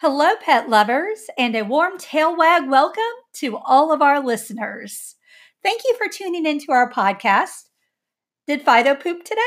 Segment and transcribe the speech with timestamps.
[0.00, 5.16] Hello, pet lovers, and a warm tail wag welcome to all of our listeners.
[5.64, 7.64] Thank you for tuning into our podcast.
[8.46, 9.40] Did Fido poop today?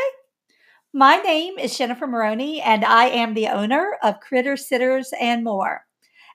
[0.94, 5.86] My name is Jennifer Maroney, and I am the owner of Critter Sitters and More.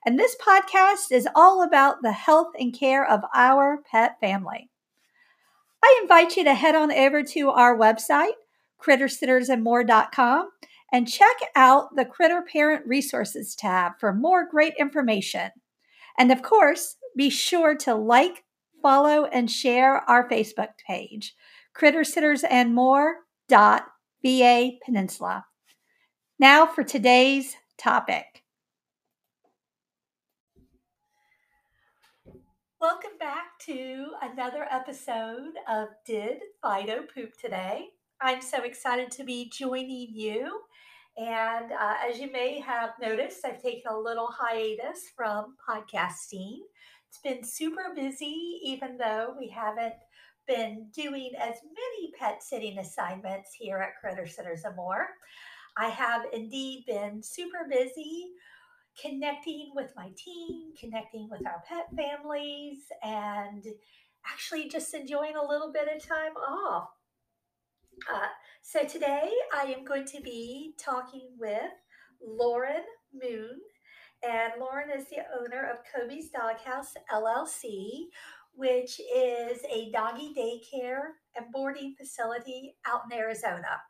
[0.03, 4.71] And this podcast is all about the health and care of our pet family.
[5.83, 8.31] I invite you to head on over to our website,
[8.81, 10.49] crittersittersandmore.com,
[10.91, 15.51] and check out the Critter Parent Resources tab for more great information.
[16.17, 18.43] And of course, be sure to like,
[18.81, 21.35] follow, and share our Facebook page,
[21.73, 23.27] Critter Sitters and More.
[23.47, 23.85] Dot
[24.23, 25.45] VA Peninsula.
[26.37, 28.43] Now for today's topic.
[32.81, 37.87] Welcome back to another episode of Did Fido Poop Today?
[38.19, 40.59] I'm so excited to be joining you
[41.17, 46.59] and uh, as you may have noticed, I've taken a little hiatus from podcasting.
[47.09, 49.95] It's been super busy, even though we haven't
[50.47, 55.07] been doing as many pet sitting assignments here at Critter Sitters and More.
[55.75, 58.27] I have indeed been super busy
[59.01, 63.63] connecting with my team, connecting with our pet families, and
[64.25, 66.89] actually just enjoying a little bit of time off.
[68.05, 68.27] Uh,
[68.61, 71.71] so today I am going to be talking with
[72.21, 73.59] Lauren Moon.
[74.23, 78.05] And Lauren is the owner of Kobe's Doghouse LLC,
[78.53, 83.81] which is a doggy daycare and boarding facility out in Arizona.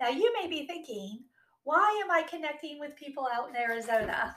[0.00, 1.20] Now, you may be thinking,
[1.64, 4.36] why am I connecting with people out in Arizona?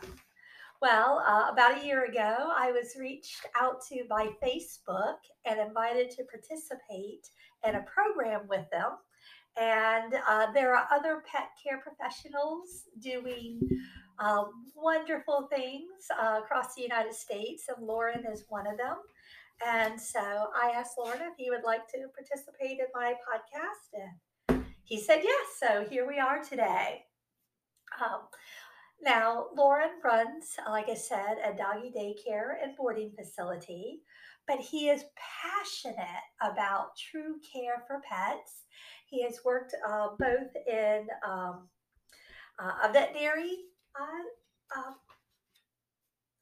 [0.82, 6.10] Well, uh, about a year ago, I was reached out to by Facebook and invited
[6.12, 7.28] to participate
[7.68, 8.98] in a program with them
[9.60, 13.60] and uh, there are other pet care professionals doing
[14.20, 14.44] uh,
[14.76, 18.98] wonderful things uh, across the United States, and Lauren is one of them.
[19.66, 24.00] And so I asked Lauren if he would like to participate in my podcast,
[24.50, 25.48] and he said yes.
[25.60, 27.04] So here we are today.
[28.02, 28.22] Um,
[29.04, 34.02] now, Lauren runs, like I said, a doggy daycare and boarding facility,
[34.48, 35.06] but he is
[35.44, 38.64] passionate about true care for pets
[39.12, 41.68] he has worked uh, both in um,
[42.58, 43.58] uh, a veterinary.
[43.94, 44.96] Uh, um,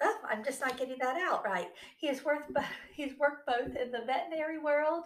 [0.04, 1.70] oh, I'm just not getting that out right.
[1.98, 2.52] He has worked.
[2.96, 5.06] He's worked both in the veterinary world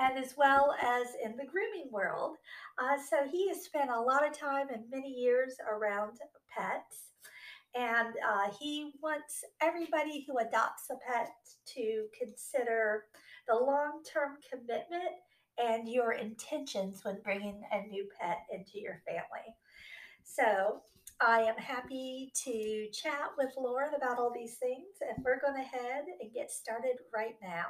[0.00, 2.36] and as well as in the grooming world.
[2.82, 6.18] Uh, so he has spent a lot of time and many years around
[6.52, 7.13] pets
[7.74, 11.32] and uh, he wants everybody who adopts a pet
[11.74, 13.04] to consider
[13.48, 15.10] the long term commitment
[15.58, 19.54] and your intentions when bringing a new pet into your family.
[20.22, 20.82] So,
[21.20, 25.62] I am happy to chat with Lauren about all these things, and we're going to
[25.62, 27.66] head and get started right now.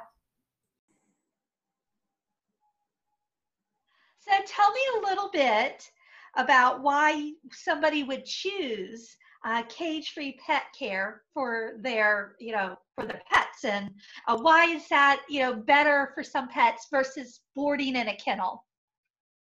[4.19, 5.89] So, tell me a little bit
[6.35, 9.15] about why somebody would choose
[9.45, 13.91] uh, cage-free pet care for their, you know, for the pets, and
[14.27, 18.65] uh, why is that, you know, better for some pets versus boarding in a kennel?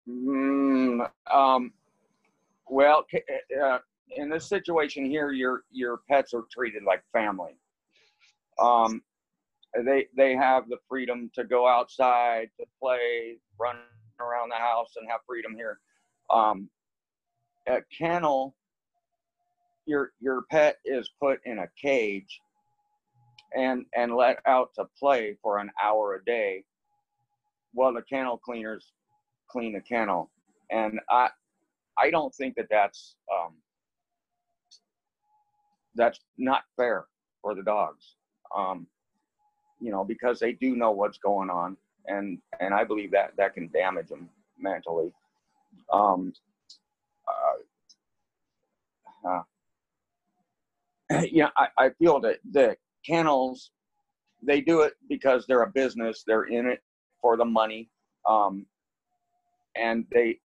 [0.09, 1.73] Mm, um,
[2.67, 3.05] well,
[3.61, 3.79] uh,
[4.15, 7.57] in this situation here, your your pets are treated like family.
[8.59, 9.01] Um,
[9.85, 13.75] they they have the freedom to go outside, to play, run
[14.19, 15.79] around the house, and have freedom here.
[16.31, 16.69] Um,
[17.67, 18.55] a kennel
[19.89, 22.39] your your pet is put in a cage
[23.55, 26.63] and and let out to play for an hour a day
[27.73, 28.91] while the kennel cleaners
[29.49, 30.29] clean the kennel.
[30.71, 31.29] And i
[31.97, 33.53] i don't think that that's um
[35.95, 37.05] that's not fair
[37.41, 38.15] for the dogs.
[38.55, 38.85] Um
[39.81, 41.75] you know because they do know what's going on
[42.07, 44.29] and and i believe that that can damage them
[44.59, 45.11] mentally.
[45.91, 46.33] Um
[47.27, 47.71] uh,
[49.29, 49.43] uh,
[51.31, 52.75] you know, I, I feel that the
[53.05, 53.71] kennels,
[54.41, 56.23] they do it because they're a business.
[56.25, 56.81] They're in it
[57.21, 57.89] for the money,
[58.27, 58.65] um,
[59.75, 60.39] and they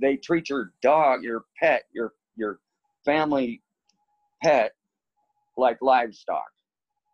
[0.00, 2.58] they treat your dog, your pet, your your
[3.04, 3.62] family
[4.42, 4.72] pet
[5.56, 6.50] like livestock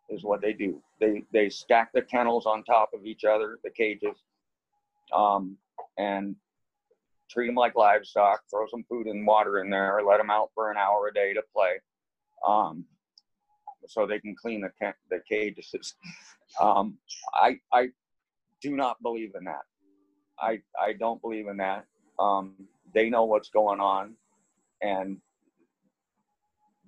[0.09, 0.81] is what they do.
[0.99, 4.15] They they stack the kennels on top of each other, the cages,
[5.13, 5.57] um,
[5.97, 6.35] and
[7.29, 8.41] treat them like livestock.
[8.49, 10.01] Throw some food and water in there.
[10.07, 11.79] Let them out for an hour a day to play
[12.45, 12.85] um,
[13.87, 14.71] so they can clean the
[15.09, 15.73] the cages.
[16.61, 16.97] Um,
[17.33, 17.89] I I
[18.61, 19.63] do not believe in that.
[20.39, 21.85] I I don't believe in that.
[22.19, 22.55] Um,
[22.93, 24.15] they know what's going on,
[24.81, 25.17] and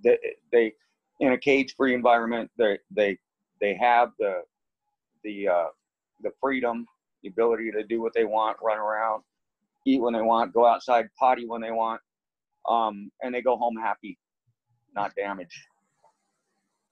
[0.04, 0.18] they,
[0.52, 0.74] they
[1.20, 3.18] in a cage-free environment, they they
[3.62, 4.44] they have the
[5.24, 5.68] the uh,
[6.22, 6.86] the freedom,
[7.24, 9.24] the ability to do what they want, run around,
[9.86, 12.02] eat when they want, go outside, potty when they want,
[12.70, 14.18] um, and they go home happy,
[14.96, 15.62] not damaged.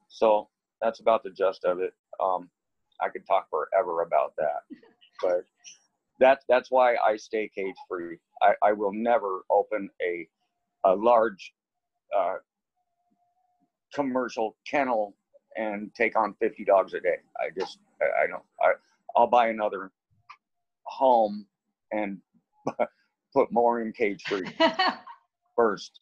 [0.10, 0.50] So
[0.82, 1.94] that's about the gist of it.
[2.22, 2.50] Um,
[3.02, 4.64] I could talk forever about that,
[5.22, 5.46] but
[6.20, 8.18] that's that's why I stay cage free.
[8.42, 10.28] I, I will never open a
[10.86, 11.54] a large
[12.18, 12.36] uh,
[13.94, 15.16] commercial kennel
[15.58, 17.18] and take on 50 dogs a day.
[17.40, 18.74] I just I, I don't I
[19.16, 19.92] I'll buy another
[20.84, 21.46] home
[21.92, 22.20] and
[23.34, 24.50] put more in cage free
[25.56, 26.00] first.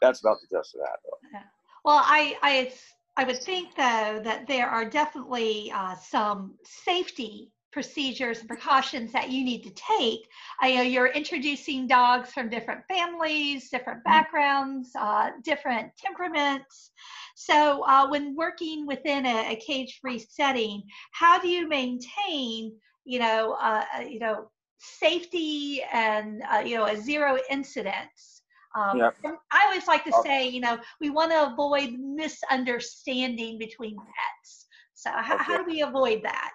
[0.00, 1.38] That's about the gist of that, though.
[1.84, 2.72] Well, I, I,
[3.16, 9.30] I would think though that there are definitely uh, some safety procedures and precautions that
[9.30, 10.26] you need to take.
[10.60, 14.12] I know you're introducing dogs from different families, different mm-hmm.
[14.12, 16.90] backgrounds, uh, different temperaments.
[17.34, 22.72] So, uh, when working within a, a cage-free setting, how do you maintain,
[23.04, 28.37] you know, uh, uh you know, safety and uh, you know a zero incidents?
[28.74, 29.16] Um, yep.
[29.24, 34.66] I always like to say, you know, we want to avoid misunderstanding between pets.
[34.94, 35.44] So, how, okay.
[35.44, 36.52] how do we avoid that?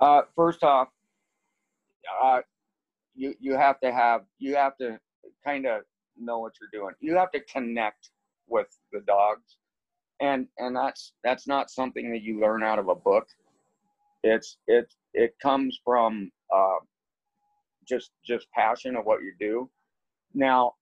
[0.00, 0.88] Uh, first off,
[2.22, 2.40] uh,
[3.14, 4.98] you you have to have you have to
[5.44, 5.82] kind of
[6.18, 6.94] know what you're doing.
[7.00, 8.10] You have to connect
[8.48, 9.56] with the dogs,
[10.20, 13.26] and and that's that's not something that you learn out of a book.
[14.22, 16.78] It's it it comes from uh,
[17.86, 19.70] just just passion of what you do.
[20.34, 20.74] Now,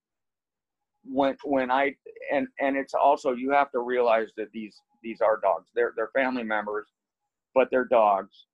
[1.09, 1.95] when when I
[2.31, 5.69] and and it's also you have to realize that these these are dogs.
[5.75, 6.87] They're they're family members,
[7.53, 8.45] but they're dogs,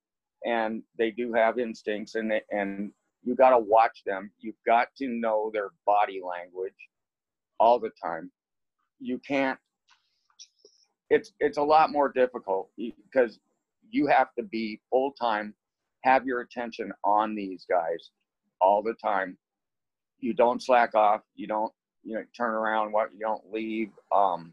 [0.44, 4.30] and they do have instincts, and they, and you got to watch them.
[4.40, 6.74] You've got to know their body language
[7.58, 8.30] all the time.
[9.00, 9.58] You can't.
[11.10, 13.38] It's it's a lot more difficult because
[13.90, 15.54] you have to be full time,
[16.04, 18.10] have your attention on these guys
[18.60, 19.36] all the time.
[20.20, 21.20] You don't slack off.
[21.34, 21.72] You don't
[22.04, 24.52] you know turn around what you don't leave um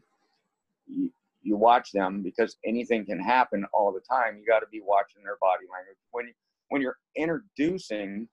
[0.86, 1.12] you,
[1.42, 4.38] you watch them because anything can happen all the time.
[4.38, 5.96] You got to be watching their body language.
[6.10, 6.32] When
[6.68, 8.28] when you're introducing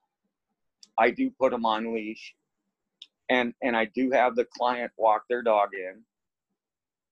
[0.98, 2.34] i do put them on leash.
[3.30, 6.02] And and i do have the client walk their dog in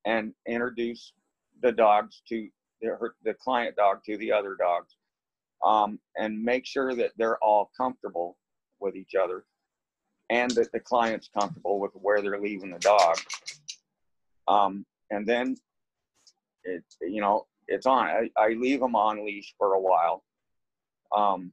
[0.05, 1.12] and introduce
[1.62, 2.49] the dogs to
[2.81, 4.97] the, the client dog to the other dogs
[5.64, 8.37] um, and make sure that they're all comfortable
[8.81, 9.44] with each other
[10.31, 13.19] and that the client's comfortable with where they're leaving the dog.
[14.49, 15.56] Um, and then
[16.64, 18.06] it, you know, it's on.
[18.06, 20.23] I, I leave them on leash for a while,
[21.14, 21.52] um,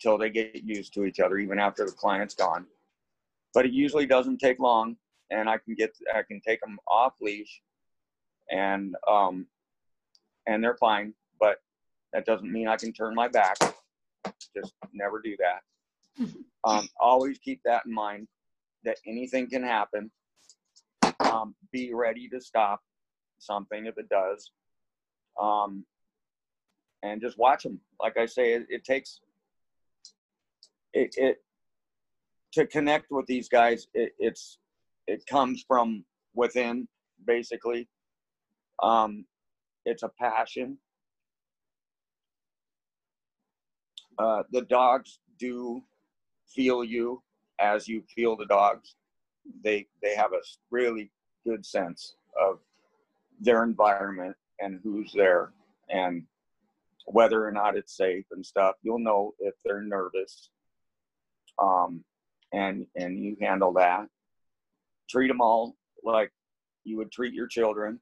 [0.00, 2.66] till they get used to each other, even after the client's gone.
[3.54, 4.96] But it usually doesn't take long,
[5.30, 7.60] and I can get I can take them off leash,
[8.50, 9.46] and um,
[10.46, 11.14] and they're fine.
[11.38, 11.58] But
[12.12, 13.56] that doesn't mean I can turn my back.
[14.54, 15.60] Just never do that.
[16.64, 18.28] Um, always keep that in mind
[18.84, 20.12] that anything can happen.
[21.18, 22.80] Um, be ready to stop
[23.40, 24.52] something if it does.
[25.40, 25.84] Um,
[27.02, 27.80] and just watch them.
[28.00, 29.18] Like I say, it, it takes
[30.92, 31.42] it, it,
[32.52, 33.88] to connect with these guys.
[33.94, 34.58] It, it's
[35.06, 36.86] it comes from within,
[37.26, 37.88] basically.
[38.82, 39.24] Um,
[39.84, 40.78] it's a passion.
[44.18, 45.82] Uh, the dogs do
[46.54, 47.22] feel you
[47.58, 48.94] as you feel the dogs.
[49.64, 51.10] They they have a really
[51.46, 52.58] good sense of
[53.40, 55.52] their environment and who's there
[55.90, 56.24] and
[57.06, 58.76] whether or not it's safe and stuff.
[58.82, 60.50] You'll know if they're nervous.
[61.58, 62.04] Um,
[62.52, 64.06] and and you handle that.
[65.08, 66.32] Treat them all like
[66.84, 68.00] you would treat your children.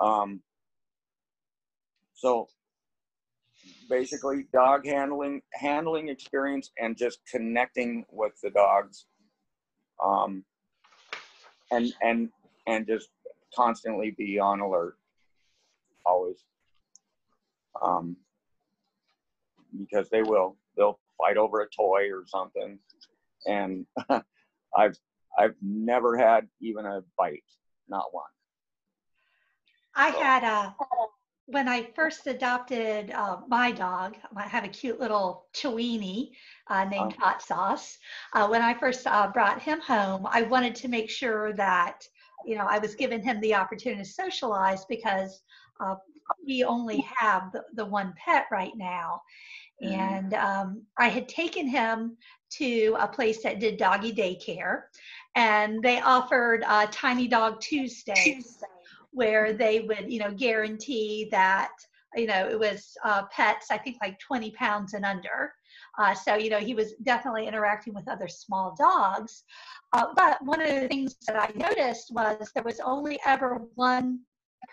[0.00, 0.40] Um,
[2.14, 2.48] so
[3.88, 9.06] basically dog handling handling experience and just connecting with the dogs.
[10.04, 10.44] Um,
[11.70, 12.28] and and
[12.66, 13.08] and just
[13.54, 14.96] constantly be on alert
[16.04, 16.44] always.
[17.82, 18.16] Um,
[19.78, 22.78] because they will they'll fight over a toy or something.
[23.46, 23.86] And
[24.76, 24.96] i've
[25.38, 27.42] i've never had even a bite
[27.88, 28.24] not one.
[29.94, 30.74] I had a
[31.46, 36.30] when I first adopted uh, my dog, I have a cute little Chiweenie
[36.68, 37.14] uh, named.
[37.20, 37.98] Hot Sauce.
[38.32, 42.06] Uh, when I first uh, brought him home, I wanted to make sure that
[42.46, 45.42] you know I was giving him the opportunity to socialize because
[45.80, 45.96] uh,
[46.46, 49.20] we only have the, the one pet right now.
[49.82, 49.92] Mhm.
[49.92, 52.16] And um, I had taken him
[52.52, 54.82] to a place that did doggy daycare,
[55.34, 58.62] and they offered uh, Tiny Dog Tuesdays,
[59.14, 61.70] where they would, you know, guarantee that,
[62.14, 65.52] you know, it was uh, pets, I think like 20 pounds and under.
[65.98, 69.44] Uh, so, you know, he was definitely interacting with other small dogs.
[69.92, 74.20] Uh, but one of the things that I noticed was there was only ever one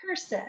[0.04, 0.46] person.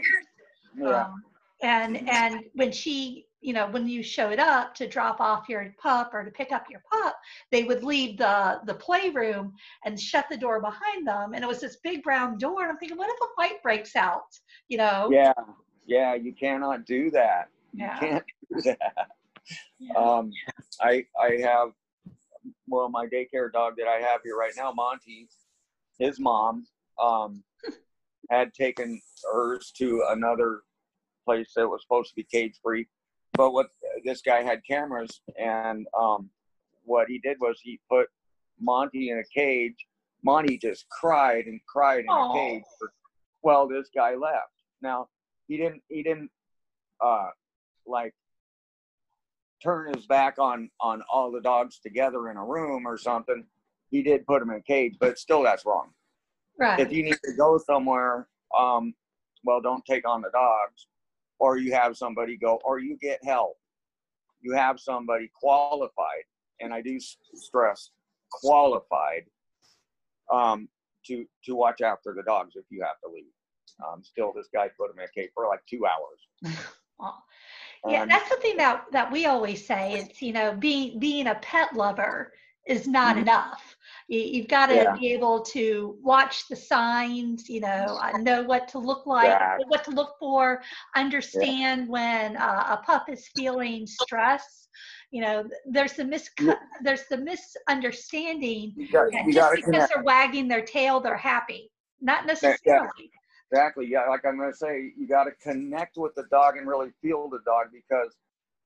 [0.77, 1.05] Yeah.
[1.05, 1.23] Um,
[1.63, 6.15] and and when she, you know, when you showed up to drop off your pup
[6.15, 7.17] or to pick up your pup,
[7.51, 9.53] they would leave the the playroom
[9.85, 11.35] and shut the door behind them.
[11.35, 12.63] And it was this big brown door.
[12.63, 14.39] And I'm thinking, what if a fight breaks out?
[14.69, 15.09] You know?
[15.13, 15.33] yeah.
[15.87, 16.15] Yeah.
[16.15, 17.49] You cannot do that.
[17.73, 17.99] You Yeah.
[17.99, 19.09] can't do that.
[19.81, 19.95] Yeah.
[19.99, 20.31] Um,
[20.81, 21.71] I I have
[22.69, 25.29] well my daycare dog that I have here right now, Monty.
[25.99, 26.67] His mom
[27.03, 27.43] um,
[28.31, 29.01] had taken
[29.33, 30.61] hers to another
[31.25, 32.87] place that was supposed to be cage free,
[33.35, 33.69] but what
[34.05, 36.29] this guy had cameras, and um,
[36.85, 38.09] what he did was he put
[38.61, 39.77] Monty in a cage.
[40.25, 42.31] Monty just cried and cried in Aw.
[42.31, 42.63] a cage.
[42.79, 42.93] For,
[43.43, 44.53] well, this guy left.
[44.81, 45.09] Now
[45.49, 45.83] he didn't.
[45.89, 46.31] He didn't
[47.01, 47.31] uh,
[47.87, 48.15] like
[49.63, 53.45] turn his back on on all the dogs together in a room or something.
[53.91, 55.91] He did put them in a cage, but still that's wrong.
[56.59, 56.81] right.
[56.81, 58.27] If you need to go somewhere,
[58.59, 58.95] um,
[59.45, 60.87] well, don't take on the dogs,
[61.43, 63.57] or you have somebody go, or you get help.
[64.43, 66.25] You have somebody qualified,
[66.61, 67.01] and I do
[67.35, 67.91] stress
[68.31, 69.25] qualified
[70.33, 70.69] um,
[71.07, 73.33] to to watch after the dogs if you have to leave.
[73.85, 76.57] Um, still, this guy put him in a cage for like two hours.
[77.01, 77.19] Aw.
[77.89, 79.95] Yeah, And- that's something that that we always say.
[79.95, 82.35] It's you know, being being a pet lover
[82.69, 83.23] is not Mhm.
[83.23, 83.77] enough.
[84.13, 84.97] You, you've got to Yeah.
[84.99, 87.49] be able to watch the signs.
[87.49, 89.65] You know, uh, know what to look like, Exactly.
[89.69, 90.63] what to look for,
[90.95, 94.69] understand when uh, a pup is feeling stress.
[95.13, 96.55] You know, there's the mis Yeah.
[96.83, 99.95] there's the misunderstanding you got, you just because connect.
[99.95, 101.71] they're wagging their tail, they're happy.
[102.03, 102.29] Not yeah.
[102.29, 103.11] necessarily.
[103.51, 103.87] Exactly.
[103.89, 107.29] Yeah, like I'm gonna say, you got to connect with the dog and really feel
[107.31, 108.15] the dog because,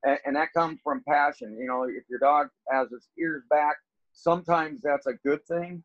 [0.05, 1.57] and, and that comes from passion.
[1.57, 3.77] You know, if your dog has its ears back,
[4.17, 5.85] sometimes that's a good thing.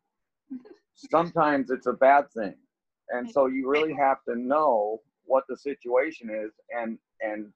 [0.93, 2.55] Sometimes it's a bad thing,
[3.09, 7.51] and so you really have to know what the situation is and and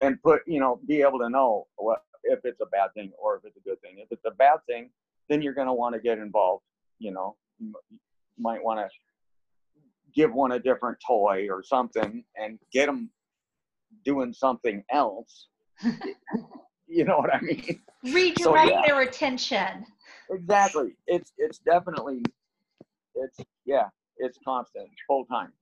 [0.00, 3.36] and put you know be able to know what if it's a bad thing or
[3.36, 3.96] if it's a good thing.
[3.98, 4.90] If it's a bad thing,
[5.28, 6.64] then you're gonna want to get involved.
[6.98, 7.72] You know, you
[8.38, 8.88] might want to
[10.14, 13.10] give one a different toy or something and get them
[14.04, 15.48] doing something else.
[16.88, 17.80] you know what I mean?
[18.04, 18.82] Redirect yeah.
[18.86, 19.86] their attention.
[20.30, 20.94] Exactly.
[21.06, 22.22] It's it's definitely
[23.14, 25.52] it's yeah, it's constant, full time.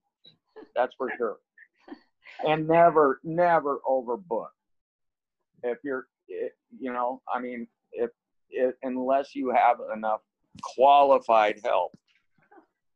[0.74, 1.36] That's for sure.
[2.46, 4.48] And never never overbook.
[5.62, 8.10] If you're it, you know, I mean, if
[8.50, 10.20] it, unless you have enough
[10.62, 11.96] qualified help,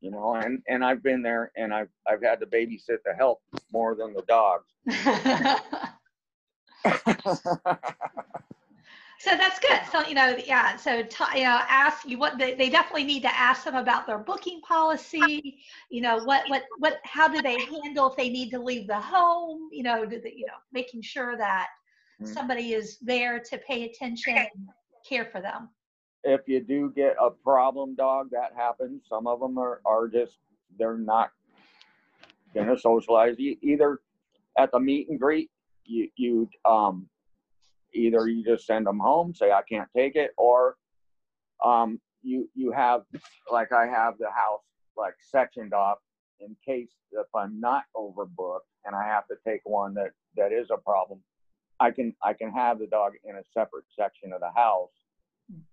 [0.00, 3.40] you know, and and I've been there and I've I've had to babysit the help
[3.72, 4.66] more than the dogs.
[9.18, 9.80] So that's good.
[9.92, 10.76] So you know, yeah.
[10.76, 14.06] So t- you know, ask you what they, they definitely need to ask them about
[14.06, 15.60] their booking policy.
[15.90, 19.00] You know, what what what how do they handle if they need to leave the
[19.00, 19.68] home?
[19.72, 21.68] You know, do they, you know, making sure that
[22.20, 22.34] Mhm.
[22.34, 24.68] somebody is there to pay attention and
[25.06, 25.68] care for them.
[26.24, 29.02] if you do get a problem dog, that happens.
[29.08, 30.38] Some of them are, are just,
[30.78, 31.30] they're not
[32.54, 33.38] gonna socialize.
[33.38, 34.00] Either
[34.58, 35.50] at the meet and greet,
[35.84, 37.08] you, you, um,
[37.94, 40.76] either you just send them home, say, I can't take it, or,
[41.64, 43.02] um, you, you have,
[43.50, 44.62] like I have the house,
[44.96, 45.98] like sectioned off
[46.40, 50.68] in case if I'm not overbooked and I have to take one that, that is
[50.70, 51.20] a problem.
[51.80, 54.90] I can, I can have the dog in a separate section of the house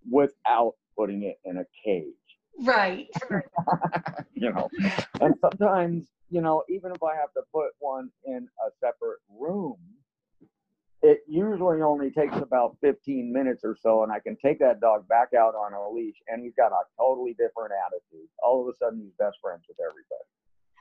[0.10, 2.14] without putting it in a cage,
[2.60, 3.08] Right.
[4.34, 4.70] you know.
[5.22, 9.78] and sometimes, you know, even if I have to put one in a separate room,
[11.08, 15.08] it usually only takes about 15 minutes or so, and I can take that dog
[15.08, 18.28] back out on a leash, and he's got a totally different attitude.
[18.44, 20.28] All of a sudden, he's best friends with everybody.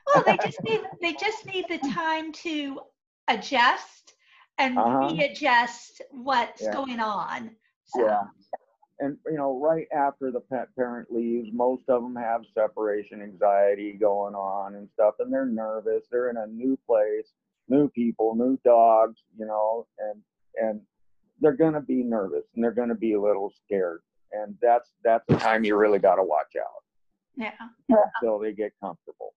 [0.05, 2.81] Well, they just need they just need the time to
[3.29, 4.15] adjust
[4.57, 5.11] and Uh-huh.
[5.11, 6.73] readjust what's Yeah.
[6.73, 7.51] going on.
[7.85, 8.23] So, Yeah.
[8.99, 13.93] And you know, right after the pet parent leaves, most of them have separation anxiety
[13.93, 16.05] going on and stuff, and they're nervous.
[16.11, 17.31] They're in a new place,
[17.69, 20.21] new people, new dogs, you know, and
[20.55, 20.81] and
[21.39, 24.01] they're gonna be nervous and they're gonna be a little scared.
[24.31, 26.83] And that's that's the time you really got to watch out
[27.37, 27.51] yeah.
[28.21, 29.33] until they get comfortable.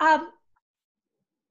[0.00, 0.30] Um,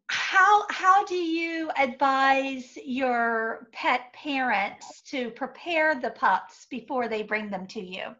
[0.07, 7.49] how how do you advise your pet parents to prepare the pups before they bring
[7.49, 8.15] them to you?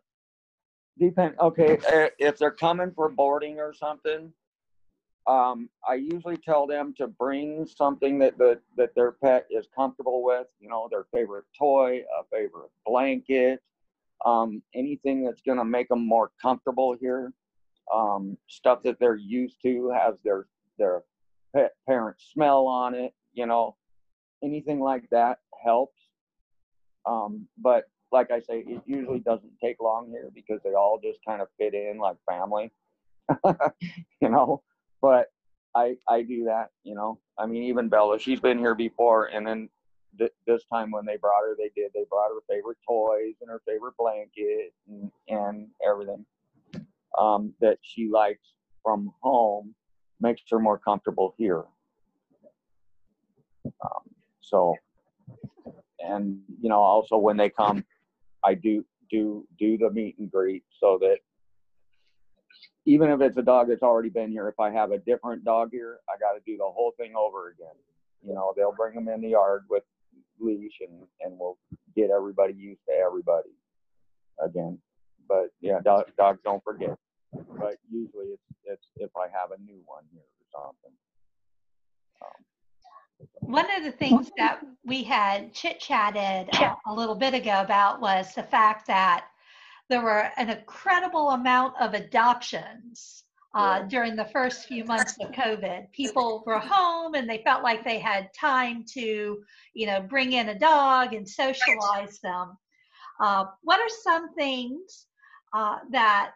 [1.00, 1.36] Depend.
[1.40, 4.32] Okay, uh, if they're coming for boarding or something,
[5.30, 10.24] um, I usually tell them to bring something that the, that their pet is comfortable
[10.24, 10.48] with.
[10.60, 13.62] You know, their favorite toy, a favorite blanket,
[14.26, 17.32] um, anything that's going to make them more comfortable here.
[17.94, 20.48] Um, stuff that they're used to has their
[20.80, 21.04] their
[21.56, 23.14] pet parent smell on it.
[23.34, 23.76] You know,
[24.44, 26.00] anything like that helps.
[27.06, 31.20] Um, but like I say, it usually doesn't take long here because they all just
[31.28, 32.72] kind of fit in like family.
[34.22, 34.64] you know,
[35.02, 35.28] but
[35.76, 36.70] I I do that.
[36.84, 39.70] You know, I mean, even Bella, she's been here before, and then
[40.18, 41.92] th- this time when they brought her, they did.
[41.94, 46.26] They brought her favorite toys and her favorite blanket and, and everything
[47.18, 48.54] um, that she likes
[48.84, 49.74] from home
[50.22, 51.64] makes her more comfortable here.
[53.66, 54.04] Um,
[54.42, 54.76] so,
[56.00, 57.86] and you know, also when they come,
[58.44, 61.20] I do do do the meet and greet so that
[62.90, 65.70] even if it's a dog that's already been here, if I have a different dog
[65.72, 67.76] here, I got to do the whole thing over again.
[68.26, 69.84] You know, they'll bring them in the yard with
[70.40, 71.58] leash and and we'll
[71.96, 73.50] get everybody used to everybody
[74.44, 74.80] again.
[75.28, 76.98] But yeah, dog, dogs don't forget.
[77.32, 80.96] But usually it's it's if I have a new one here or something.
[82.26, 82.44] Um,
[83.42, 88.02] one of the things that we had chit chatted a, a little bit ago about
[88.02, 89.26] was the fact that
[89.90, 93.24] there were an incredible amount of adoptions
[93.56, 95.92] uh, during the first few months of COVID.
[95.94, 99.40] People were home and they felt like they had time to,
[99.74, 102.56] you know, bring in a dog and socialize them.
[103.20, 105.08] Uh, what are some things
[105.54, 106.32] uh, that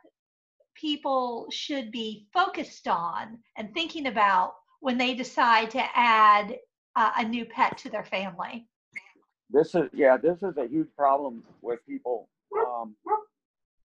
[0.75, 6.57] people should be focused on and thinking about when they decide to add
[6.95, 8.67] uh, a new pet to their family?
[9.51, 12.27] This is yeah, this is a huge problem with people.
[12.57, 12.95] Um,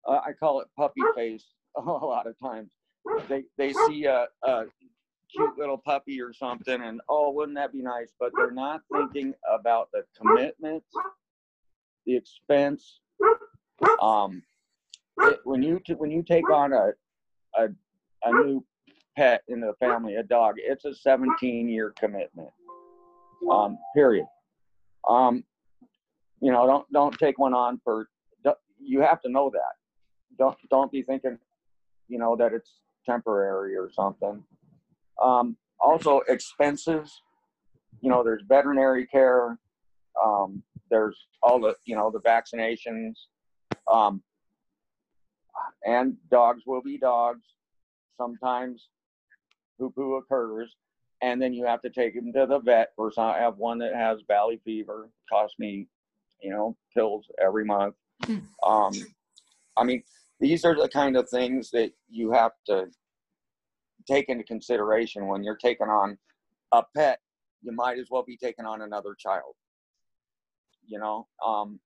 [0.07, 1.45] uh, I call it puppy face
[1.77, 2.71] a lot of times.
[3.27, 4.63] They they see a, a
[5.35, 8.13] cute little puppy or something, and oh, wouldn't that be nice?
[8.19, 10.83] But they're not thinking about the commitment,
[12.05, 12.99] the expense.
[14.01, 14.43] Um,
[15.19, 16.91] it, when you t- when you take on a,
[17.57, 17.67] a
[18.23, 18.65] a new
[19.17, 22.49] pet in the family, a dog, it's a 17 year commitment.
[23.51, 24.25] Um, period.
[25.09, 25.43] Um,
[26.41, 28.07] you know, don't don't take one on for.
[28.85, 29.75] You have to know that
[30.37, 31.37] don't don't be thinking,
[32.07, 32.71] you know, that it's
[33.05, 34.43] temporary or something.
[35.21, 37.21] Um, also, expenses.
[38.01, 39.57] You know, there's veterinary care.
[40.21, 43.13] Um, there's all the you know the vaccinations.
[43.91, 44.21] Um,
[45.85, 47.43] and dogs will be dogs.
[48.17, 48.89] Sometimes
[49.79, 50.75] poo poo occurs,
[51.21, 52.91] and then you have to take them to the vet.
[52.97, 55.09] First, I have one that has valley fever.
[55.29, 55.87] Cost me,
[56.41, 57.95] you know, pills every month.
[58.25, 58.37] Hmm.
[58.65, 58.93] Um,
[59.75, 60.03] I mean,
[60.39, 62.87] these are the kind of things that you have to
[64.07, 66.17] take into consideration when you're taking on
[66.71, 67.19] a pet.
[67.61, 69.55] You might as well be taking on another child.
[70.85, 71.79] You know um,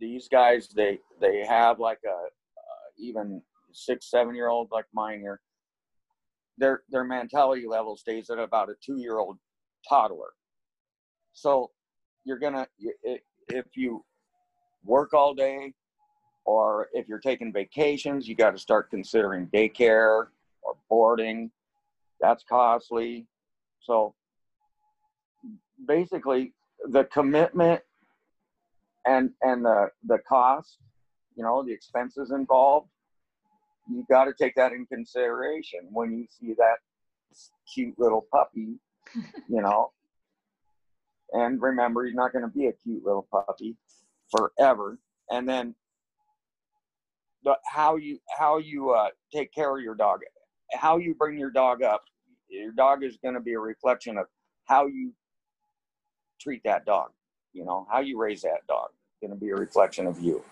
[0.00, 5.20] these guys they they have like a uh, even six seven year old like mine
[5.20, 5.40] here.
[6.56, 9.38] Their their mentality level stays at about a two year old
[9.86, 10.32] toddler.
[11.32, 11.70] So
[12.24, 12.66] you're gonna
[13.48, 14.04] if you
[14.84, 15.74] work all day
[16.44, 20.26] or if you're taking vacations, you got to start considering daycare
[20.62, 21.50] or boarding.
[22.20, 23.26] That's costly.
[23.80, 24.14] So
[25.86, 26.52] basically,
[26.88, 27.80] the commitment
[29.06, 30.78] and and the the cost,
[31.36, 32.88] you know, the expenses involved,
[33.90, 36.76] you got to take that in consideration when you see that
[37.72, 38.78] cute little puppy,
[39.48, 39.90] you know.
[41.32, 43.76] and remember, he's not going to be a cute little puppy
[44.30, 44.98] forever.
[45.30, 45.74] And then
[47.44, 50.20] the how you how you uh, take care of your dog,
[50.72, 52.02] how you bring your dog up.
[52.48, 54.26] Your dog is going to be a reflection of
[54.64, 55.12] how you
[56.40, 57.10] treat that dog.
[57.52, 58.88] You know how you raise that dog.
[58.90, 60.42] Is Going to be a reflection of you.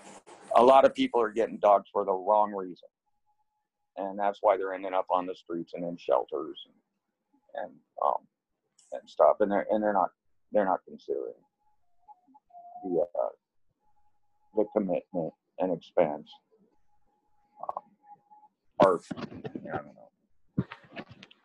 [0.57, 2.89] A lot of people are getting dogs for the wrong reason,
[3.97, 7.73] and that's why they're ending up on the streets and in shelters and and
[8.05, 8.27] um
[8.93, 9.37] and stuff.
[9.41, 10.11] And they're and they're not
[10.53, 11.35] they're not considering
[12.85, 13.29] the uh,
[14.57, 16.31] the commitment and expense
[18.83, 20.65] or I don't know.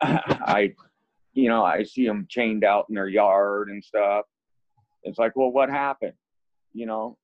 [0.00, 0.74] I,
[1.32, 4.24] you know, I see them chained out in their yard and stuff.
[5.04, 6.14] It's like, well, what happened?
[6.72, 7.16] You know,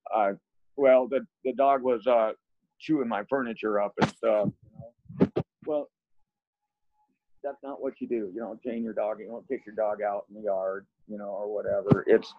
[0.76, 2.32] well, the the dog was uh,
[2.80, 4.48] chewing my furniture up and stuff.
[5.20, 5.42] You know?
[5.66, 5.88] Well,
[7.42, 8.30] that's not what you do.
[8.34, 9.18] You don't chain your dog.
[9.20, 12.04] You don't kick your dog out in the yard, you know, or whatever.
[12.06, 12.32] It's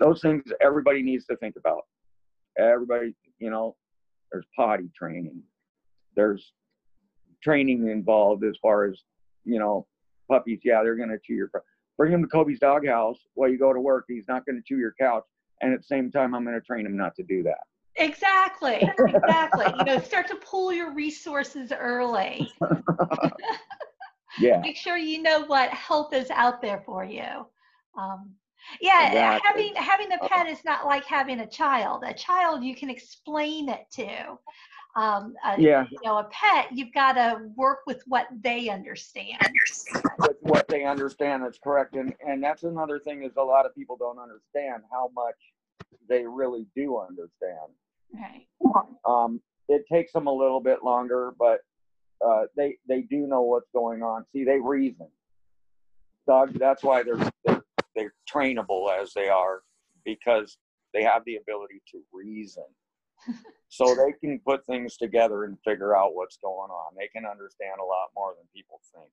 [0.00, 1.82] those things everybody needs to think about.
[2.58, 3.76] Everybody, you know,
[4.32, 5.42] there's potty training.
[6.16, 6.52] There's
[7.42, 9.02] training involved as far as,
[9.44, 9.86] you know,
[10.30, 10.60] puppies.
[10.64, 11.50] Yeah, they're going to chew your.
[11.96, 14.06] Bring him to Kobe's doghouse while you go to work.
[14.08, 15.24] He's not going to chew your couch.
[15.60, 17.60] And at the same time, I'm going to train him not to do that.
[17.96, 18.88] Exactly.
[18.98, 19.66] Exactly.
[19.78, 22.50] you know, start to pull your resources early.
[24.38, 24.60] yeah.
[24.60, 27.46] Make sure you know what help is out there for you.
[27.98, 28.34] Um,
[28.80, 29.72] yeah, exactly.
[29.72, 32.02] having having a pet is not like having a child.
[32.06, 34.38] A child you can explain it to.
[34.96, 35.86] Um, a, yeah.
[35.90, 39.42] You know, a pet you've got to work with what they understand.
[40.18, 41.96] With what they understand, that's correct.
[41.96, 45.34] And and that's another thing is a lot of people don't understand how much
[46.08, 47.72] they really do understand.
[48.12, 48.46] Right.
[49.04, 51.60] Um, it takes them a little bit longer, but
[52.24, 54.24] uh, they they do know what's going on.
[54.32, 55.08] See, they reason.
[56.26, 56.54] Dogs.
[56.58, 57.64] That's why they're they're
[57.96, 59.62] they're trainable as they are
[60.04, 60.56] because
[60.92, 62.64] they have the ability to reason.
[63.68, 66.94] So they can put things together and figure out what's going on.
[66.96, 69.10] They can understand a lot more than people think.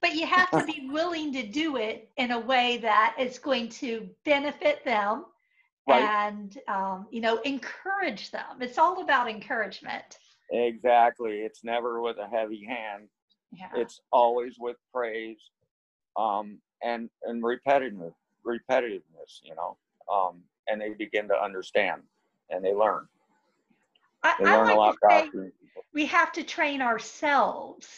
[0.00, 3.68] But you have to be willing to do it in a way that is going
[3.70, 5.24] to benefit them
[5.88, 6.02] right.
[6.02, 8.60] and um, you know encourage them.
[8.60, 10.18] It's all about encouragement.
[10.50, 11.40] Exactly.
[11.40, 13.08] It's never with a heavy hand.
[13.52, 13.68] Yeah.
[13.76, 15.38] It's always with praise
[16.16, 18.12] um, and and repetitive
[18.46, 19.40] repetitiveness.
[19.42, 19.76] You know,
[20.12, 22.02] um, and they begin to understand
[22.50, 23.06] and they learn.
[24.22, 25.52] I, learn like lot faster.
[25.94, 27.88] We have to train ourselves.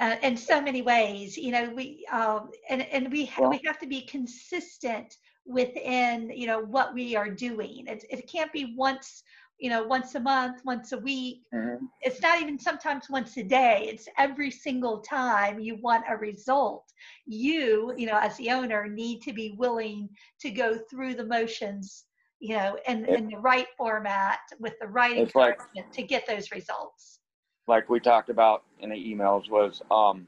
[0.00, 3.60] Uh, in so many ways, you know, we um, and and we ha- well, we
[3.64, 8.74] have to be consistent within you know what we are doing it, it can't be
[8.76, 9.24] once
[9.58, 11.84] you know once a month once a week mm-hmm.
[12.00, 16.84] it's not even sometimes once a day it's every single time you want a result
[17.26, 20.08] you you know as the owner need to be willing
[20.40, 22.04] to go through the motions
[22.42, 26.50] you know in, in the right format with the right encouragement like, to get those
[26.50, 27.20] results.
[27.68, 30.26] Like we talked about in the emails was um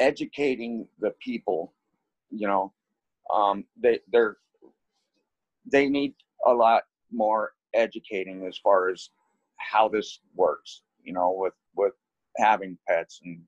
[0.00, 1.72] educating the people
[2.30, 2.72] you know
[3.32, 4.36] um, they they're
[5.70, 6.14] they need
[6.46, 9.10] a lot more educating as far as
[9.58, 11.92] how this works you know with with
[12.38, 13.40] having pets and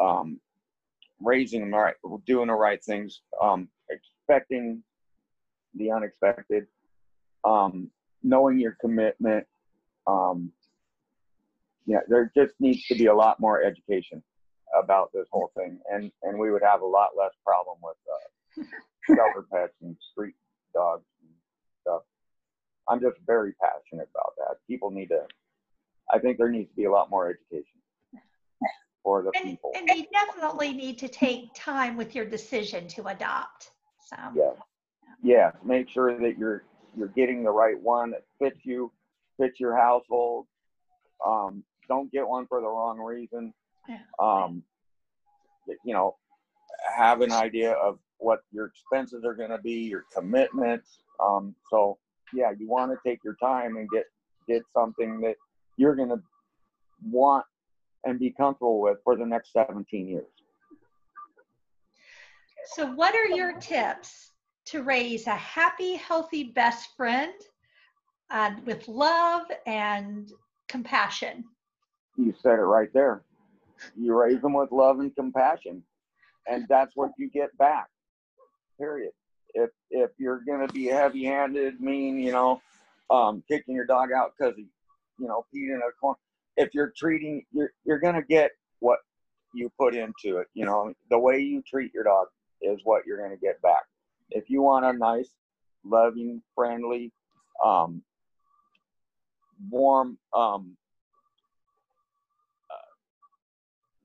[0.00, 0.40] um,
[1.20, 1.94] raising them right
[2.26, 4.82] doing the right things um, expecting
[5.76, 6.66] the unexpected
[7.44, 7.90] um,
[8.22, 9.46] knowing your commitment
[10.06, 10.50] um,
[11.86, 14.22] yeah there just needs to be a lot more education
[14.82, 18.64] about this whole thing and and we would have a lot less problem with uh,
[19.06, 20.34] shelter pets and street
[20.74, 21.30] dogs and
[21.82, 22.02] stuff.
[22.88, 24.56] I'm just very passionate about that.
[24.68, 25.22] People need to,
[26.12, 27.80] I think there needs to be a lot more education
[29.02, 29.72] for the and, people.
[29.74, 33.70] And you definitely need to take time with your decision to adopt.
[34.08, 34.50] So yeah,
[35.24, 35.52] yeah.
[35.64, 36.64] Make sure that you're
[36.96, 38.92] you're getting the right one that fits you,
[39.40, 40.46] fits your household.
[41.26, 43.52] Um, don't get one for the wrong reason.
[43.88, 43.98] Yeah.
[44.20, 44.62] Um,
[45.84, 46.16] you know,
[46.96, 50.98] have an idea of what your expenses are going to be, your commitments.
[51.18, 51.98] Um, so
[52.34, 54.04] yeah, you want to take your time and get
[54.46, 55.36] get something that
[55.78, 56.20] you're going to
[57.02, 57.46] want
[58.04, 60.26] and be comfortable with for the next 17 years.
[62.74, 64.33] So, what are your tips
[64.66, 67.34] to raise a happy, healthy best friend
[68.30, 70.30] uh, with love and
[70.68, 71.44] compassion?
[72.16, 73.22] You said it right there.
[73.96, 75.82] You raise them with love and compassion,
[76.46, 77.88] and that's what you get back
[78.78, 79.12] period.
[79.54, 82.60] If if you're gonna be heavy-handed, mean, you know,
[83.10, 84.66] um, kicking your dog out because he,
[85.18, 86.18] you know, peed in a corner.
[86.56, 88.50] If you're treating, you're you're gonna get
[88.80, 88.98] what
[89.52, 90.48] you put into it.
[90.54, 92.26] You know, the way you treat your dog
[92.62, 93.82] is what you're gonna get back.
[94.30, 95.30] If you want a nice,
[95.84, 97.12] loving, friendly,
[97.64, 98.02] um,
[99.70, 100.76] warm, um,
[102.70, 102.90] uh,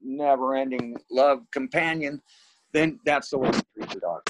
[0.01, 2.21] never-ending love companion,
[2.73, 4.21] then that's the way you treat your dog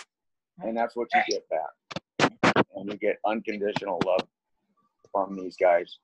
[0.63, 2.31] and that's what you get back.
[2.75, 4.27] And you get unconditional love
[5.11, 5.97] from these guys.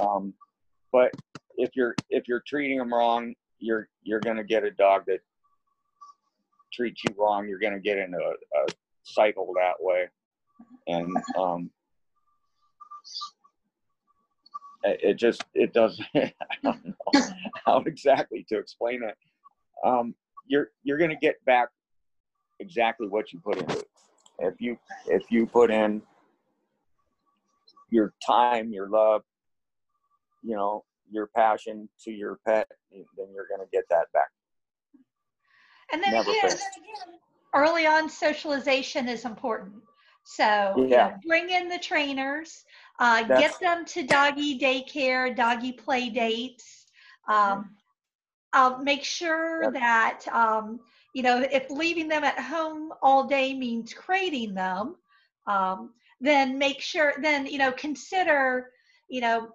[0.00, 0.34] Um,
[0.90, 1.10] but
[1.56, 5.20] if you're if you're treating them wrong, you're you're gonna get a dog that
[6.72, 7.48] treats you wrong.
[7.48, 8.66] You're gonna get into a, a
[9.02, 10.08] cycle that way,
[10.86, 11.70] and um,
[14.84, 16.06] it, it just it doesn't.
[16.14, 17.20] I don't know
[17.64, 19.16] how exactly to explain it.
[19.84, 20.14] Um,
[20.46, 21.68] you're you're gonna get back
[22.60, 23.88] exactly what you put into it.
[24.38, 26.02] If you if you put in
[27.90, 29.22] your time, your love,
[30.42, 34.30] you know, your passion to your pet, then you're going to get that back.
[35.92, 36.56] And then Never again,
[37.54, 39.74] early on socialization is important.
[40.24, 40.72] So yeah.
[40.76, 42.64] you know, bring in the trainers,
[42.98, 46.86] uh, get them to doggy daycare, doggy play dates.
[47.28, 47.76] Um,
[48.52, 49.72] I'll make sure yep.
[49.74, 50.80] that um,
[51.14, 54.96] you know if leaving them at home all day means crating them,
[55.46, 58.70] um, then make sure then you know consider
[59.08, 59.48] you know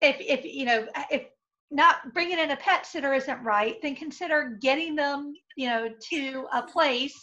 [0.00, 1.24] if if you know if
[1.70, 6.46] not bringing in a pet sitter isn't right, then consider getting them you know to
[6.52, 7.18] a place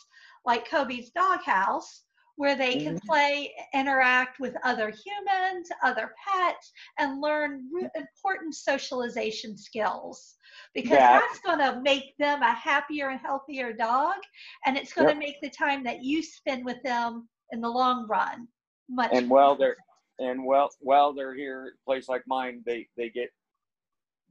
[0.46, 2.04] like Kobe's doghouse
[2.38, 3.08] where they can mm-hmm.
[3.08, 7.64] play, interact with other humans, other pets, and learn
[7.96, 10.36] important socialization skills.
[10.76, 11.20] Because yeah.
[11.20, 14.18] that's going to make them a happier and healthier dog,
[14.66, 15.16] and it's going yep.
[15.16, 18.48] to make the time that you spend with them in the long run
[18.90, 19.10] much.
[19.14, 19.76] And while they're
[20.20, 23.30] and well while they're here, a place like mine, they they get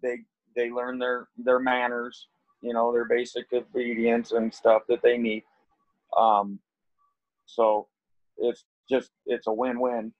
[0.02, 0.18] they
[0.54, 2.28] they learn their their manners,
[2.62, 5.44] you know, their basic obedience and stuff that they need.
[6.16, 6.58] Um,
[7.46, 7.88] so
[8.38, 10.12] it's just it's a win-win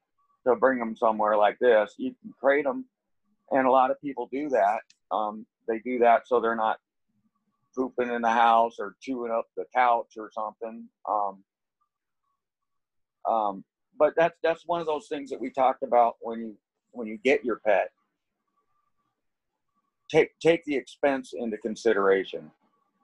[0.46, 1.94] to bring them somewhere like this.
[1.98, 2.86] You can crate them,
[3.50, 4.80] and a lot of people do that.
[5.10, 6.78] Um, they do that so they're not
[7.76, 10.88] pooping in the house or chewing up the couch or something.
[11.08, 11.44] Um,
[13.28, 13.64] um,
[13.98, 16.56] but that's that's one of those things that we talked about when you
[16.92, 17.90] when you get your pet.
[20.10, 22.50] Take take the expense into consideration.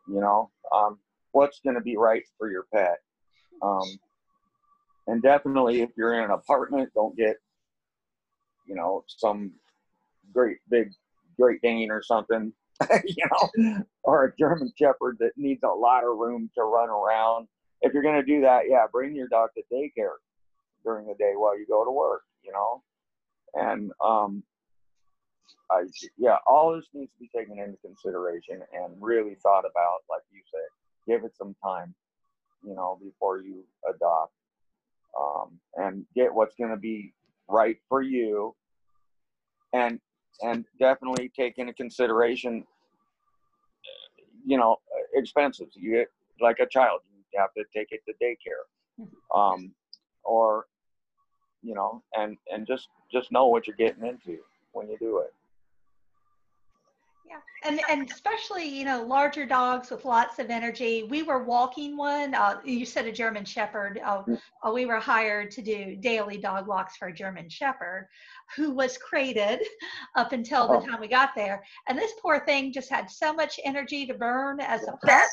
[0.08, 0.98] You know, um,
[1.32, 2.98] what's going to be right for your pet.
[3.62, 3.98] Um,
[5.06, 7.36] and definitely, if you're in an apartment, don't get,
[8.66, 9.52] you know, some
[10.32, 10.92] great big
[11.38, 12.52] Great Dane or something,
[13.04, 17.48] you know, or a German Shepherd that needs a lot of room to run around.
[17.80, 20.16] If you're going to do that, yeah, bring your dog to daycare
[20.84, 22.82] during the day while you go to work, you know,
[23.54, 24.42] and um,
[25.70, 25.84] I,
[26.18, 30.40] yeah, all this needs to be taken into consideration and really thought about, like you
[30.50, 30.68] said,
[31.06, 31.94] give it some time,
[32.66, 34.32] you know, before you adopt
[35.18, 37.12] um, and get what's going to be
[37.48, 38.54] right for you.
[39.72, 39.98] And
[40.42, 42.64] and definitely take into consideration
[44.44, 44.76] you know
[45.14, 45.72] expenses.
[45.74, 46.08] You get
[46.40, 47.00] like a child
[47.32, 49.72] you have to take it to daycare um,
[50.24, 50.66] or
[51.62, 54.38] you know and and just just know what you're getting into
[54.72, 55.32] when you do it
[57.32, 61.04] yeah, and and especially you know larger dogs with lots of energy.
[61.04, 62.34] We were walking one.
[62.34, 64.00] Uh, you said a German Shepherd.
[64.04, 64.22] Uh,
[64.66, 68.08] uh, we were hired to do daily dog walks for a German Shepherd,
[68.56, 69.60] who was crated
[70.16, 70.86] up until the oh.
[70.86, 71.62] time we got there.
[71.88, 75.28] And this poor thing just had so much energy to burn as a pup.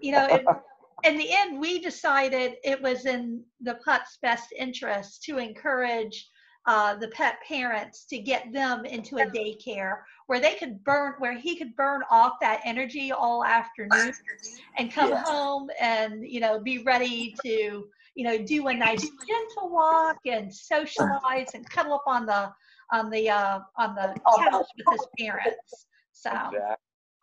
[0.00, 0.44] You know, it,
[1.04, 6.28] in the end, we decided it was in the pup's best interest to encourage
[6.66, 11.36] uh, the pet parents to get them into a daycare where they could burn where
[11.36, 14.12] he could burn off that energy all afternoon
[14.78, 15.24] and come yeah.
[15.24, 20.54] home and you know be ready to you know do a nice gentle walk and
[20.54, 22.52] socialize and cuddle up on the
[22.92, 25.86] on the uh, on the couch with his parents.
[26.12, 26.60] So exactly.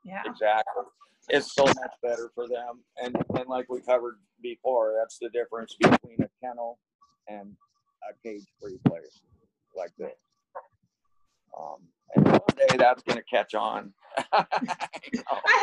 [0.03, 0.21] yeah.
[0.25, 0.83] Exactly.
[1.29, 2.83] It's so much better for them.
[3.01, 6.79] And and like we covered before that's the difference between a kennel
[7.27, 7.55] and
[8.09, 9.21] a cage free place
[9.75, 10.13] like this.
[11.57, 11.77] Um,
[12.15, 13.93] and one day that's going to catch on.
[14.33, 14.45] I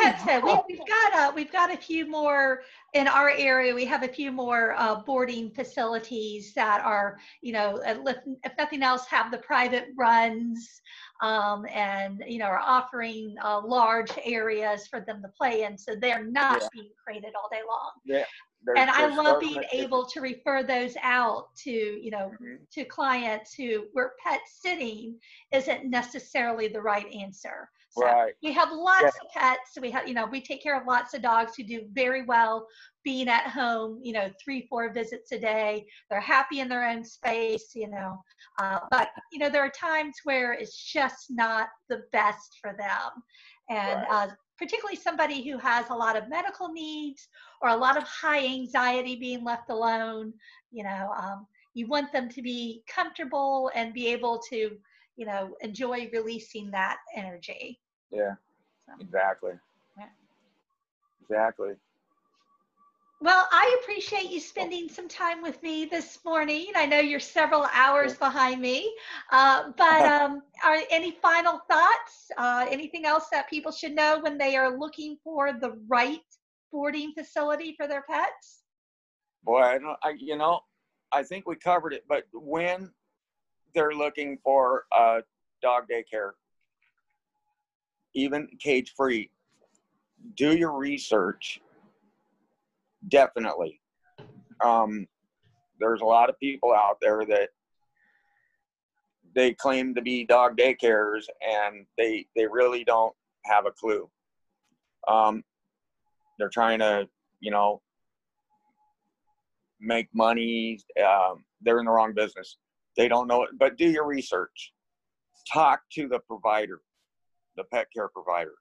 [0.01, 0.63] have to.
[0.67, 2.61] We, have got a, we've got a few more
[2.93, 3.75] in our area.
[3.75, 9.05] We have a few more uh, boarding facilities that are, you know, if nothing else,
[9.07, 10.81] have the private runs
[11.21, 15.95] um, and you know are offering uh, large areas for them to play in, so
[15.95, 16.67] they're not yeah.
[16.73, 17.91] being crated all day long.
[18.05, 18.25] Yeah
[18.75, 22.55] and I love being able to refer those out to you know mm-hmm.
[22.71, 25.15] to clients who where pet sitting
[25.51, 27.69] isn't necessarily the right answer.
[27.97, 28.33] So right.
[28.43, 29.07] we have lots yeah.
[29.07, 29.77] of pets.
[29.81, 32.67] We have you know we take care of lots of dogs who do very well
[33.03, 33.99] being at home.
[34.03, 35.85] You know three four visits a day.
[36.09, 37.71] They're happy in their own space.
[37.75, 38.21] You know,
[38.59, 43.23] uh, but you know there are times where it's just not the best for them.
[43.69, 44.07] And right.
[44.09, 47.27] uh, particularly somebody who has a lot of medical needs
[47.61, 50.33] or a lot of high anxiety being left alone
[50.71, 54.71] you know um, you want them to be comfortable and be able to
[55.15, 57.79] you know enjoy releasing that energy
[58.11, 58.35] yeah
[58.85, 59.53] so, exactly
[59.97, 60.05] yeah.
[61.21, 61.75] exactly
[63.19, 66.67] well, I appreciate you spending some time with me this morning.
[66.75, 68.93] I know you're several hours behind me,
[69.31, 72.29] uh, but um, are any final thoughts?
[72.37, 76.19] Uh, anything else that people should know when they are looking for the right
[76.71, 78.61] boarding facility for their pets?
[79.43, 79.97] Boy, I don't.
[80.03, 80.59] I, you know,
[81.11, 82.03] I think we covered it.
[82.07, 82.91] But when
[83.73, 85.21] they're looking for a
[85.63, 86.33] dog daycare,
[88.13, 89.29] even cage free,
[90.35, 91.59] do your research.
[93.07, 93.79] Definitely.
[94.63, 95.07] Um,
[95.79, 97.49] there's a lot of people out there that
[99.35, 103.13] they claim to be dog daycares and they they really don't
[103.45, 104.09] have a clue.
[105.07, 105.43] Um,
[106.37, 107.07] they're trying to,
[107.39, 107.81] you know,
[109.79, 110.79] make money.
[111.03, 112.57] Um, they're in the wrong business.
[112.95, 114.73] They don't know it, but do your research.
[115.51, 116.81] Talk to the provider,
[117.57, 118.53] the pet care provider.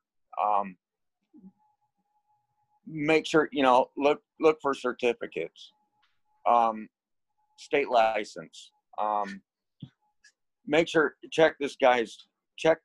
[0.43, 0.77] Um,
[2.87, 5.73] make sure you know look look for certificates,
[6.47, 6.89] um,
[7.57, 8.73] state license.
[8.99, 9.41] Um,
[10.67, 12.17] make sure check this guy's
[12.57, 12.79] check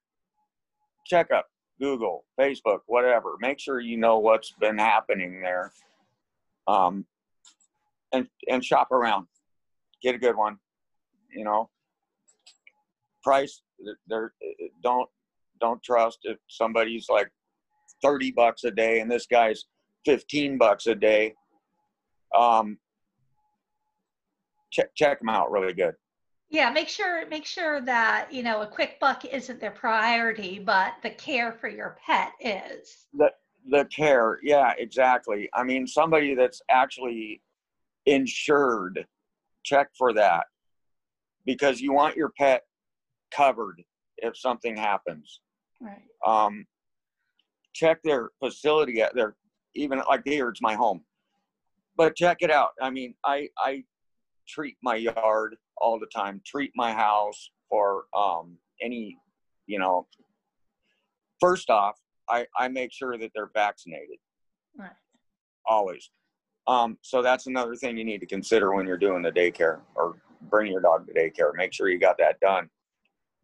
[1.05, 1.47] check up
[1.79, 3.37] Google, Facebook, whatever.
[3.39, 5.71] Make sure you know what's been happening there.
[6.67, 7.05] Um,
[8.11, 9.27] and and shop around.
[10.03, 10.57] Get a good one.
[11.33, 11.69] You know.
[13.23, 13.61] Price
[14.07, 14.33] there
[14.81, 15.09] don't
[15.61, 17.29] don't trust if somebody's like
[18.03, 19.65] 30 bucks a day and this guy's
[20.05, 21.33] 15 bucks a day.
[22.37, 22.77] Um
[24.71, 25.93] check check them out really good.
[26.49, 30.93] Yeah, make sure make sure that you know a quick buck isn't their priority, but
[31.01, 33.07] the care for your pet is.
[33.13, 33.31] The
[33.69, 35.49] the care, yeah, exactly.
[35.53, 37.41] I mean, somebody that's actually
[38.05, 39.05] insured,
[39.63, 40.45] check for that
[41.45, 42.63] because you want your pet
[43.31, 43.81] covered
[44.17, 45.41] if something happens.
[45.81, 46.03] Right.
[46.25, 46.65] Um,
[47.73, 49.35] check their facility at their
[49.73, 51.01] even like here it's my home,
[51.97, 52.69] but check it out.
[52.81, 53.83] I mean, I I
[54.47, 59.17] treat my yard all the time, treat my house for um, any,
[59.65, 60.07] you know,
[61.39, 61.97] first off,
[62.29, 64.17] I, I make sure that they're vaccinated.
[64.77, 64.91] Right.
[65.65, 66.11] Always.
[66.67, 70.17] Um, so that's another thing you need to consider when you're doing the daycare or
[70.49, 71.51] bring your dog to daycare.
[71.55, 72.69] Make sure you got that done.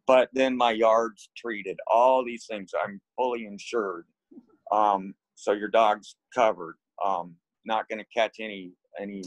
[0.08, 1.76] But then my yard's treated.
[1.86, 4.06] All these things, I'm fully insured.
[4.72, 6.76] Um, so your dog's covered.
[7.04, 9.22] Um, not going to catch any any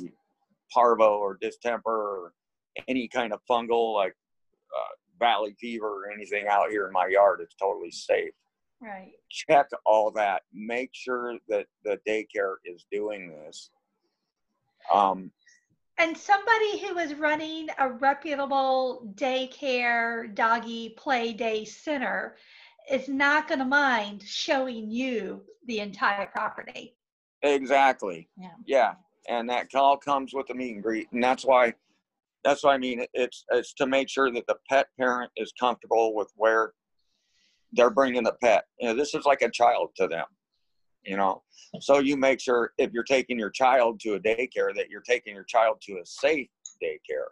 [0.73, 2.33] parvo or distemper or
[2.87, 4.15] any kind of fungal like
[4.75, 7.41] uh, valley fever or anything out here in my yard.
[7.41, 8.33] It's totally safe.
[8.81, 9.11] Right.
[9.29, 10.41] Check all that.
[10.51, 13.69] Make sure that the daycare is doing this.
[14.91, 15.31] Um,
[16.01, 22.35] and somebody who is running a reputable daycare doggy play day center
[22.89, 26.95] is not going to mind showing you the entire property.
[27.43, 28.27] Exactly.
[28.37, 28.49] Yeah.
[28.65, 28.93] Yeah
[29.29, 31.73] and that all comes with a meet and greet, and that's why
[32.43, 36.15] that's why I mean it's it's to make sure that the pet parent is comfortable
[36.15, 36.73] with where
[37.73, 38.65] they're bringing the pet.
[38.79, 40.25] You know, this is like a child to them.
[41.03, 41.41] You know,
[41.79, 45.33] so you make sure if you're taking your child to a daycare that you're taking
[45.33, 46.47] your child to a safe
[46.83, 47.29] daycare.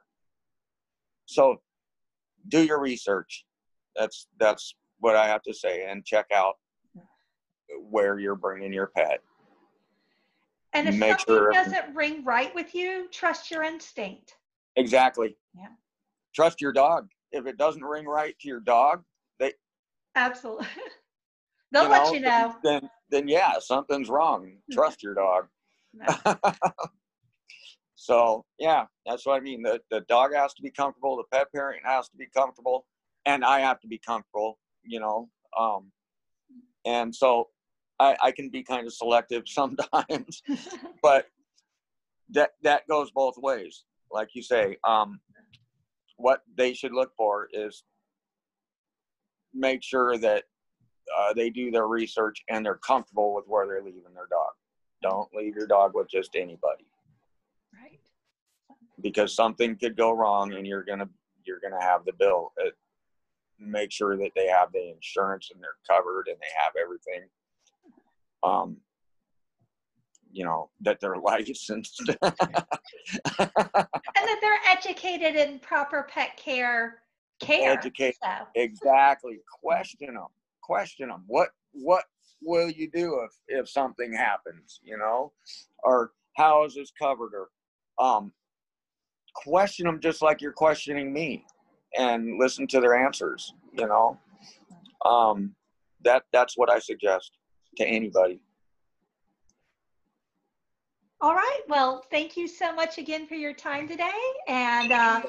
[1.26, 1.62] So,
[2.48, 3.46] do your research.
[3.96, 6.56] That's that's what I have to say, and check out
[7.92, 9.20] where you're bringing your pet.
[10.74, 14.36] And if Make something sure- doesn't ring right with you, trust your instinct.
[14.76, 15.36] Exactly.
[15.56, 15.68] Yeah.
[16.34, 17.10] Trust your dog.
[17.32, 19.04] If it doesn't ring right to your dog,
[19.40, 19.54] they
[20.16, 20.68] Absolutely.
[21.72, 22.56] They'll let you know.
[22.64, 24.58] Then, then yeah, something's wrong.
[24.72, 25.48] Trust your dog.
[28.02, 29.62] So yeah, that's what I mean.
[29.62, 31.18] The the dog has to be comfortable.
[31.18, 32.86] The pet parent has to be comfortable,
[33.26, 34.58] and I have to be comfortable.
[34.84, 35.30] You know,
[35.60, 35.92] um,
[36.86, 37.50] and so
[38.00, 40.42] I, I can be kind of selective sometimes,
[41.04, 41.26] but
[42.30, 43.84] that that goes both ways.
[44.10, 45.20] Like you say, um,
[46.16, 47.84] what they should look for is
[49.54, 50.46] make sure that
[51.18, 54.52] uh, they do their research and they're comfortable with where they're leaving their dog.
[55.02, 56.86] Don't leave your dog with just anybody
[57.74, 58.00] right.
[59.02, 61.10] because something could go wrong and you're gonna
[61.46, 62.52] you're gonna have the bill.
[62.62, 62.70] Uh,
[63.60, 67.30] make sure that they have the insurance and they're covered and they have everything.
[68.44, 68.78] Um,
[70.32, 72.02] you know that they're licensed.
[73.40, 77.02] And that they're educated in proper pet care
[77.40, 77.72] care.
[77.72, 79.40] Educate So, exactly.
[79.62, 80.28] Question them.
[80.70, 81.24] Question them.
[81.26, 82.04] What what
[82.44, 84.80] will you do if if something happens?
[84.84, 85.34] You know,
[85.84, 87.32] or how is this covered?
[87.34, 87.50] Or
[87.98, 88.32] um,
[89.34, 91.44] question them just like you're questioning me,
[91.98, 93.52] and listen to their answers.
[93.74, 94.20] You know,
[95.04, 95.56] um,
[96.04, 97.32] that that's what I suggest
[97.78, 98.40] to anybody.
[101.22, 101.62] all right.
[101.68, 104.12] Well, thank you so much again for your time today.
[104.48, 105.22] And uh,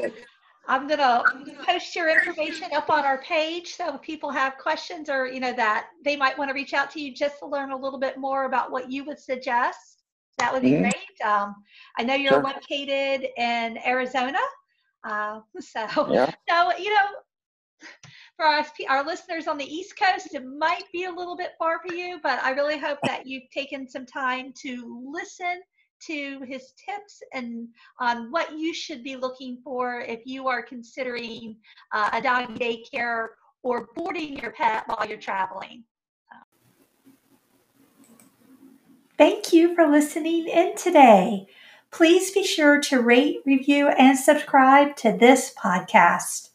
[0.68, 1.26] I'm gonna
[1.66, 5.52] post your information up on our page so if people have questions or you know
[5.54, 8.18] that they might want to reach out to you just to learn a little bit
[8.18, 10.02] more about what you would suggest.
[10.38, 10.80] That would be Mhm.
[10.80, 11.20] great.
[11.24, 11.64] Um,
[11.98, 12.42] I know you're Sure.
[12.42, 14.38] located in Arizona,
[15.04, 16.30] uh, so Yeah.
[16.48, 17.08] so you know
[18.36, 21.78] for our, our listeners on the East Coast, it might be a little bit far
[21.80, 25.60] for you, but I really hope that you've taken some time to listen
[26.06, 31.56] to his tips and on what you should be looking for if you are considering
[31.92, 33.28] uh, a dog daycare
[33.62, 35.84] or boarding your pet while you're traveling.
[39.18, 41.46] Thank you for listening in today.
[41.90, 46.50] Please be sure to rate, review, and subscribe to this podcast.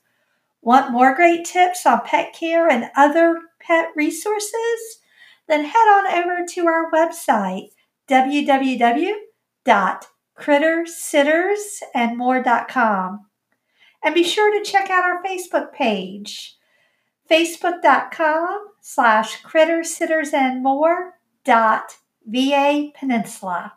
[0.61, 4.99] Want more great tips on pet care and other pet resources?
[5.47, 7.69] Then head on over to our website,
[9.65, 10.07] www.crittersittersandmore.com.
[11.93, 13.25] And more dot com.
[14.03, 16.55] And be sure to check out our Facebook page,
[17.29, 23.73] facebook.com slash crittersitters and more dot VA Peninsula.